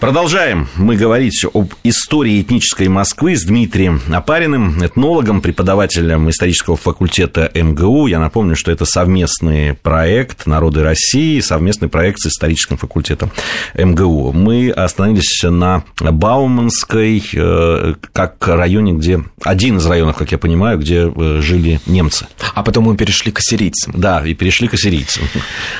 [0.00, 8.06] Продолжаем мы говорить об истории этнической Москвы с Дмитрием Апариным, этнологом, преподавателем исторического факультета МГУ.
[8.06, 13.30] Я напомню, что это совместный проект «Народы России», совместный проект с историческим факультетом
[13.74, 14.32] МГУ.
[14.32, 19.22] Мы остановились на Бауманской, э, как районе, где...
[19.42, 22.26] Один из районов, как я понимаю, где э, жили немцы.
[22.54, 23.92] А потом мы перешли к ассирийцам.
[23.94, 25.24] Да, и перешли к ассирийцам.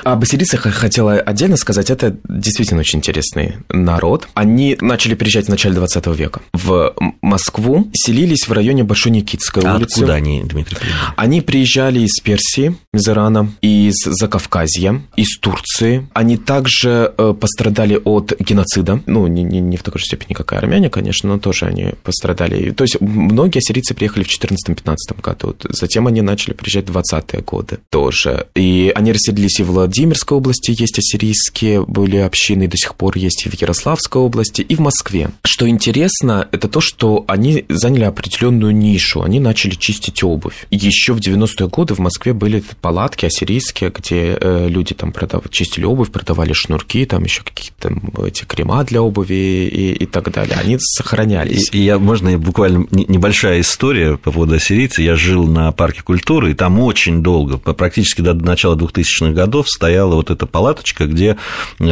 [0.05, 1.88] Об ассирийцах хотела отдельно сказать.
[1.88, 7.88] Это действительно очень интересный народ народ, они начали приезжать в начале 20 века в Москву,
[7.92, 9.98] селились в районе Большой Никитской а улицы.
[9.98, 10.77] Откуда они, Дмитрий?
[10.77, 11.14] Приехали?
[11.16, 16.09] Они приезжали из Персии, из Ирана, из Закавказья, из Турции.
[16.12, 19.01] Они также э, пострадали от геноцида.
[19.06, 21.95] Ну, не, не, не в такой же степени, как и армяне, конечно, но тоже они
[22.02, 22.70] пострадали.
[22.70, 25.56] То есть многие ассирийцы приехали в 14-15 году.
[25.68, 28.46] Затем они начали приезжать в 20-е годы тоже.
[28.54, 33.16] И они расселились и в Владимирской области, есть ассирийские были общины, и до сих пор
[33.16, 35.30] есть и в Ярославской Ярославской области и в Москве.
[35.45, 40.66] Что интересно, это то, что они заняли определенную нишу, они начали чистить обувь.
[40.70, 45.51] Еще в 90-е годы в Москве были палатки ассирийские, где э, люди там продав...
[45.51, 47.92] чистили обувь, продавали шнурки, там еще какие-то
[48.26, 50.57] эти крема для обуви и, и так далее.
[50.59, 51.70] Они сохранялись.
[51.73, 55.02] И, и я, можно буквально небольшая история по поводу ассирийца.
[55.02, 60.14] Я жил на парке культуры, и там очень долго, практически до начала 2000-х годов, стояла
[60.14, 61.37] вот эта палаточка, где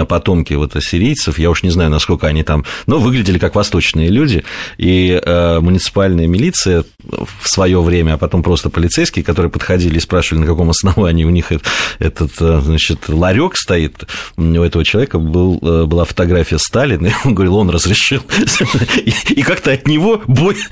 [0.09, 4.45] потомки вот ассирийцев, я уж не знаю, насколько они там, но выглядели как восточные люди,
[4.79, 6.85] и э, муниципальная милиция
[7.43, 11.31] в свое время, а потом просто полицейские, которые подходили и спрашивали, на каком основании у
[11.31, 11.53] них
[11.99, 17.35] этот, э, значит, ларек стоит, у этого человека был, э, была фотография Сталина, и он
[17.35, 18.23] говорил, он разрешил,
[19.29, 20.23] и как-то от него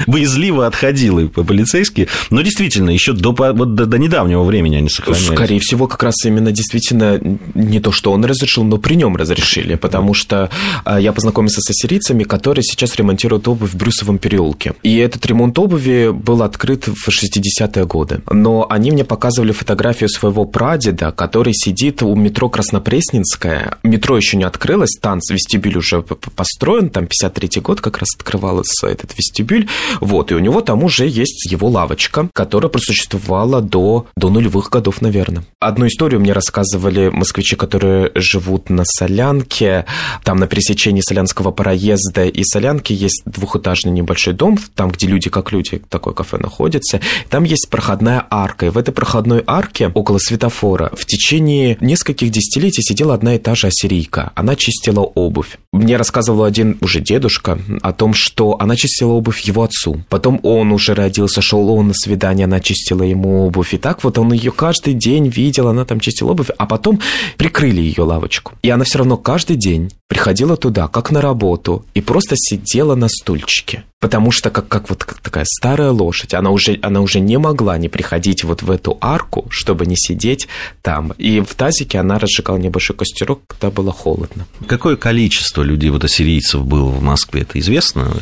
[0.06, 5.26] боязливо отходил полицейские, но действительно, еще до, до недавнего времени они сохранялись.
[5.26, 7.20] Скорее всего, как раз именно действительно
[7.54, 10.50] не то, что он разрешил, но при нем разрешили, потому что
[10.84, 14.74] э, я познакомился с ассирийцами, которые сейчас ремонтируют обувь в Брюсовом переулке.
[14.82, 18.20] И этот ремонт обуви был открыт в 60-е годы.
[18.30, 23.78] Но они мне показывали фотографию своего прадеда, который сидит у метро Краснопресненская.
[23.82, 29.16] Метро еще не открылось, танц, вестибюль уже построен, там 53-й год как раз открывался этот
[29.16, 29.68] вестибюль.
[30.00, 35.00] Вот, и у него там уже есть его лавочка, которая просуществовала до, до нулевых годов,
[35.00, 35.44] наверное.
[35.60, 39.86] Одну историю мне рассказывали москвичи, которые живут на Солянке,
[40.22, 45.52] там на пересечении Солянского проезда и Солянки есть двухэтажный небольшой дом, там, где люди как
[45.52, 47.00] люди, такое кафе находится.
[47.30, 52.82] Там есть проходная арка, и в этой проходной арке около светофора в течение нескольких десятилетий
[52.82, 54.32] сидела одна и та же ассирийка.
[54.34, 55.58] Она чистила обувь.
[55.72, 60.02] Мне рассказывал один уже дедушка о том, что она чистила обувь его отцу.
[60.08, 63.74] Потом он уже родился, шел он на свидание, она чистила ему обувь.
[63.74, 67.00] И так вот он ее каждый день видел, она там чистила обувь, а потом
[67.36, 68.54] прикрыли ее лавочку.
[68.62, 73.08] И она все равно каждый день приходила туда, как на работу, и просто сидела на
[73.08, 73.84] стульчике.
[74.00, 77.90] Потому что как, как вот такая старая лошадь, она уже, она уже не могла не
[77.90, 80.48] приходить вот в эту арку, чтобы не сидеть
[80.80, 81.12] там.
[81.18, 84.46] И в тазике она разжигала небольшой костерок, когда было холодно.
[84.66, 88.16] Какое количество людей, вот ассирийцев было в Москве, это известно?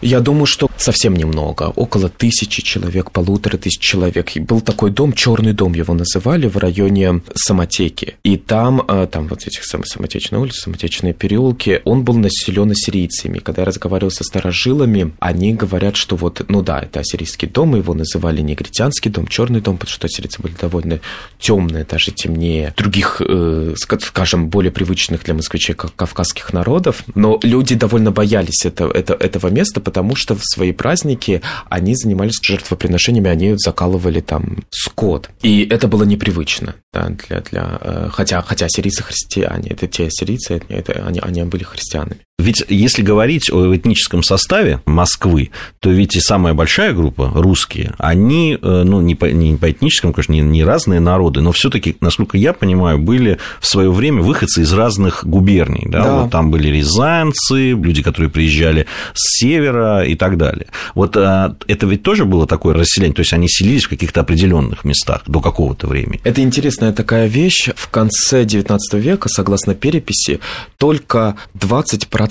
[0.00, 4.36] Я думаю, что совсем немного, около тысячи человек, полутора тысяч человек.
[4.36, 8.14] И был такой дом, черный дом его называли, в районе Самотеки.
[8.22, 13.38] И там, э, там вот этих самотечные улицы, самотечные переулки, он был населен ассирийцами.
[13.38, 17.92] Когда я разговаривал со старожилами, они говорят, что вот, ну да, это ассирийский дом, его
[17.94, 21.00] называли негритянский дом, черный дом, потому что ассирийцы были довольно
[21.40, 27.02] темные, даже темнее других, э, скажем, более привычных для москвичей кавказских народов.
[27.14, 31.40] Но люди довольно боялись это, это, этого места, потому что в свои праздники
[31.70, 35.30] они занимались жертвоприношениями, они закалывали там скот.
[35.40, 40.60] И это было непривычно да, для, для, э, хотя, хотя сирийцы христиане, это те сирийцы,
[40.68, 42.20] это, они, они были христианами.
[42.38, 45.50] Ведь если говорить о этническом составе Москвы,
[45.80, 50.12] то ведь и самая большая группа, русские, они, э, ну, не по, не по этническому,
[50.12, 54.22] конечно, не, не разные народы, но все таки насколько я понимаю, были в свое время
[54.22, 55.86] выходцы из разных губерний.
[55.88, 56.04] Да?
[56.04, 56.22] Да.
[56.22, 60.68] Вот там были рязанцы, люди, которые приезжали с севера и так далее.
[60.94, 64.84] Вот э, это ведь тоже было такое расселение, то есть они селились в каких-то определенных
[64.84, 66.20] местах до какого-то времени.
[66.22, 67.70] Это интересная такая вещь.
[67.74, 70.38] В конце XIX века, согласно переписи,
[70.76, 72.27] только 20%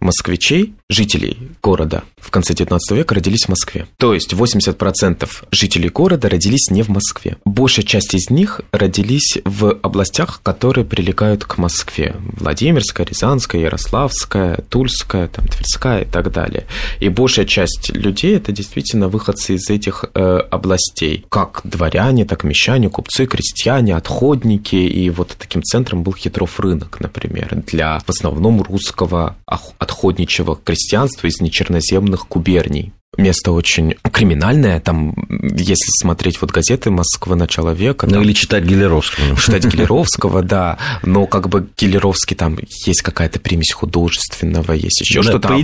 [0.00, 3.86] москвичей жителей города в конце 19 века родились в Москве.
[3.98, 7.36] То есть 80% жителей города родились не в Москве.
[7.44, 12.14] Большая часть из них родились в областях, которые прилегают к Москве.
[12.38, 16.66] Владимирская, Рязанская, Ярославская, Тульская, там, Тверская и так далее.
[17.00, 21.26] И большая часть людей это действительно выходцы из этих э, областей.
[21.28, 24.76] Как дворяне, так мещане, купцы, крестьяне, отходники.
[24.76, 31.40] И вот таким центром был Хитров рынок, например, для в основном русского отходничего крестьянства из
[31.40, 38.06] нечерноземных губерний место очень криминальное, там, если смотреть вот газеты Москвы начала века...
[38.06, 39.36] Ну, там, или читать Гелеровского.
[39.36, 45.48] Читать Гелеровского, да, но как бы Гелеровский там есть какая-то примесь художественного, есть еще что-то,
[45.48, 45.60] а,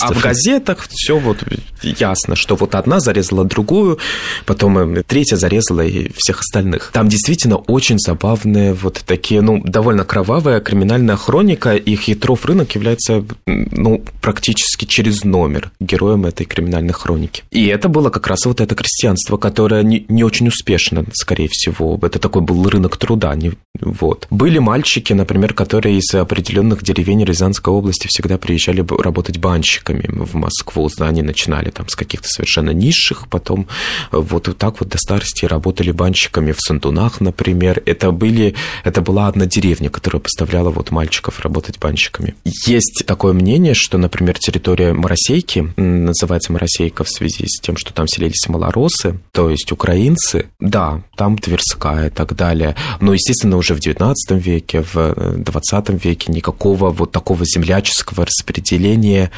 [0.00, 1.42] а в газетах все вот
[1.82, 3.98] ясно, что вот одна зарезала другую,
[4.46, 6.90] потом третья зарезала и всех остальных.
[6.92, 13.24] Там действительно очень забавные вот такие, ну, довольно кровавая криминальная хроника, и Хитров рынок является,
[13.46, 17.42] ну, практически через номер героем этой криминальной криминальной хроники.
[17.50, 21.98] И это было как раз вот это крестьянство, которое не, не очень успешно, скорее всего.
[22.02, 23.34] Это такой был рынок труда.
[23.34, 24.26] Не, вот.
[24.30, 30.88] Были мальчики, например, которые из определенных деревень Рязанской области всегда приезжали работать банщиками в Москву.
[30.98, 33.66] Они начинали там с каких-то совершенно низших, потом
[34.10, 37.82] вот так вот до старости работали банщиками в Сантунах, например.
[37.86, 38.54] Это, были,
[38.84, 42.34] это была одна деревня, которая поставляла вот мальчиков работать банщиками.
[42.66, 47.92] Есть такое мнение, что, например, территория Моросейки, называется Моросейка, Моросейка в связи с тем, что
[47.92, 52.74] там селились малоросы, то есть украинцы, да, там Тверская и так далее.
[53.00, 59.30] Но, естественно, уже в 19 веке, в 20 веке никакого вот такого земляческого распределения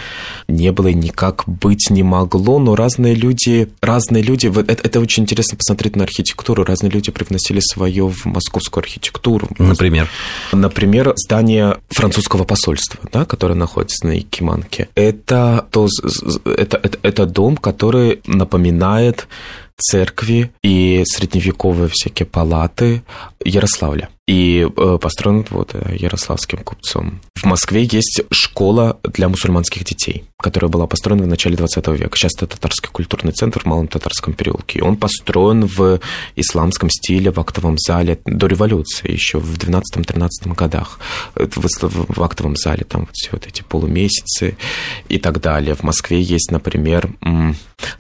[0.49, 5.25] не было и никак быть не могло, но разные люди, разные люди, это, это очень
[5.25, 9.49] интересно посмотреть на архитектуру, разные люди привносили свое в московскую архитектуру.
[9.58, 10.08] Например?
[10.52, 14.88] Например, здание французского посольства, да, которое находится на Якиманке.
[14.94, 15.88] Это, то,
[16.44, 19.29] это, это, это дом, который напоминает
[19.77, 23.03] церкви и средневековые всякие палаты
[23.45, 27.21] Ярославля и э, построен вот э, ярославским купцом.
[27.35, 32.17] В Москве есть школа для мусульманских детей, которая была построена в начале 20 века.
[32.17, 34.79] Сейчас это татарский культурный центр в Малом Татарском переулке.
[34.79, 36.00] И он построен в
[36.37, 40.99] исламском стиле, в актовом зале до революции, еще в 12-13 годах.
[41.35, 44.56] В, актовом зале там вот все вот эти полумесяцы
[45.09, 45.75] и так далее.
[45.75, 47.11] В Москве есть, например,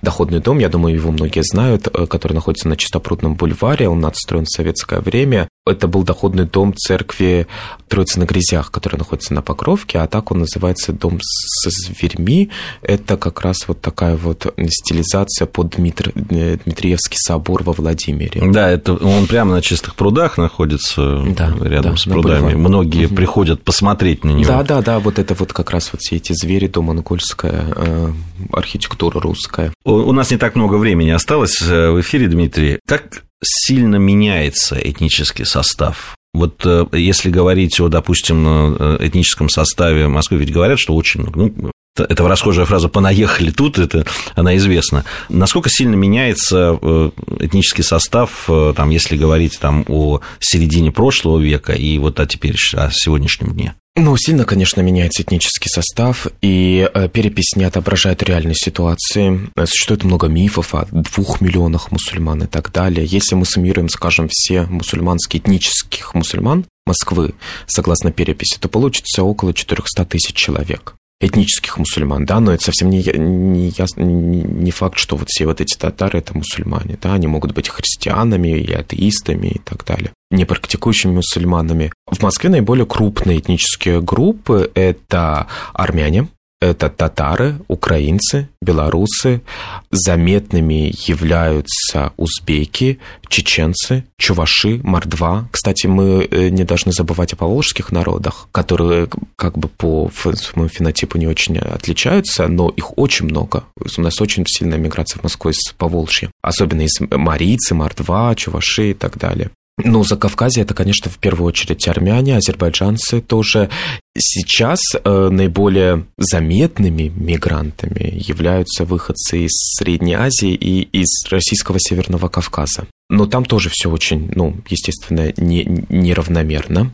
[0.02, 3.88] доходный дом, я думаю, его многие знают, э, который находится на Чистопрудном бульваре.
[3.88, 5.48] Он отстроен в советское время.
[5.66, 7.46] Это был доходный дом церкви
[7.88, 12.50] Троицы на Грязях, который находится на Покровке, а так он называется Дом со зверьми.
[12.82, 16.12] Это как раз вот такая вот стилизация под Дмитр...
[16.30, 18.42] Э, Дмитриевский собор во Владимире.
[18.52, 22.54] Да, это он прямо на чистых прудах находится, да, рядом да, с прудами.
[22.54, 23.14] Многие угу.
[23.14, 24.44] приходят посмотреть на него.
[24.44, 28.12] Да, да, да, вот это вот как раз вот все эти звери, домонгольская э,
[28.52, 29.72] архитектура русская.
[29.84, 32.78] У нас не так много времени осталось э, в эфире, Дмитрий.
[32.86, 36.16] Как сильно меняется этнический состав.
[36.32, 41.70] Вот э, если говорить о, допустим, э, этническом составе Москвы, ведь говорят, что очень, ну,
[41.96, 44.04] это расхожая фраза «понаехали тут», это,
[44.34, 45.04] она известна.
[45.28, 47.10] Насколько сильно меняется э,
[47.40, 52.90] этнический состав, там, если говорить там, о середине прошлого века и вот о теперь, о
[52.92, 53.74] сегодняшнем дне?
[53.96, 59.48] Ну, сильно, конечно, меняется этнический состав, и э, перепись не отображает реальной ситуации.
[59.56, 63.06] Существует много мифов о двух миллионах мусульман и так далее.
[63.06, 67.34] Если мы суммируем, скажем, все мусульманские этнических мусульман Москвы,
[67.68, 73.02] согласно переписи, то получится около 400 тысяч человек этнических мусульман, да, но это совсем не,
[73.02, 77.52] не, не, не факт, что вот все вот эти татары это мусульмане, да, они могут
[77.52, 81.92] быть христианами и атеистами и так далее, не практикующими мусульманами.
[82.10, 86.28] В Москве наиболее крупные этнические группы– это армяне,
[86.64, 89.42] это татары, украинцы, белорусы.
[89.90, 95.48] Заметными являются узбеки, чеченцы, чуваши, мордва.
[95.50, 101.18] Кстати, мы э, не должны забывать о поволжских народах, которые как бы по своему фенотипу
[101.18, 103.64] не очень отличаются, но их очень много.
[103.76, 106.30] У нас очень сильная миграция в Москву из Поволжья.
[106.42, 109.50] Особенно из марийцы, мордва, чуваши и так далее.
[109.76, 113.70] Ну, за Кавказе это, конечно, в первую очередь армяне, азербайджанцы тоже.
[114.16, 122.86] Сейчас э, наиболее заметными мигрантами являются выходцы из Средней Азии и из Российского Северного Кавказа.
[123.10, 126.92] Но там тоже все очень, ну, естественно, не, неравномерно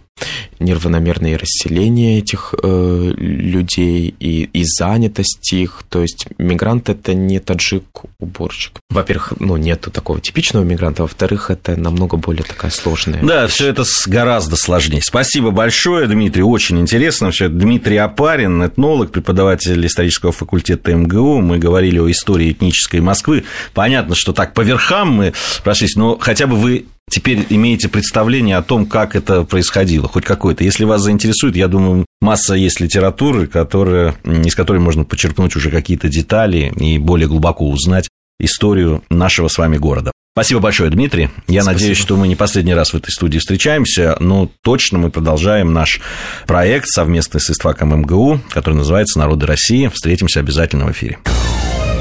[0.59, 5.83] неравномерное расселение этих э, людей и, и занятость их.
[5.89, 8.73] То есть мигрант это не таджик-уборщик.
[8.91, 13.23] Во-первых, ну, нету такого типичного мигранта, во-вторых, это намного более такая сложная.
[13.23, 15.01] Да, все это гораздо сложнее.
[15.03, 17.31] Спасибо большое, Дмитрий, очень интересно.
[17.31, 17.49] Все.
[17.49, 21.41] Дмитрий Апарин, этнолог, преподаватель исторического факультета МГУ.
[21.41, 23.45] Мы говорили о истории этнической Москвы.
[23.73, 25.33] Понятно, что так по верхам мы
[25.65, 30.65] прошлись, но хотя бы вы теперь имеете представление о том, как это происходило, хоть какое-то.
[30.65, 36.09] Если вас заинтересует, я думаю, масса есть литературы, которая, из которой можно почерпнуть уже какие-то
[36.09, 40.13] детали и более глубоко узнать историю нашего с вами города.
[40.33, 41.29] Спасибо большое, Дмитрий.
[41.49, 41.73] Я Спасибо.
[41.73, 46.01] надеюсь, что мы не последний раз в этой студии встречаемся, но точно мы продолжаем наш
[46.47, 49.91] проект совместный с Истваком МГУ, который называется «Народы России».
[49.93, 51.19] Встретимся обязательно в эфире.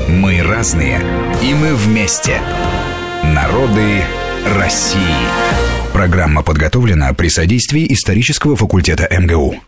[0.07, 1.01] Мы разные,
[1.43, 2.39] и мы вместе.
[3.23, 4.01] Народы
[4.45, 4.99] России.
[5.91, 9.55] Программа подготовлена при содействии исторического факультета МГУ.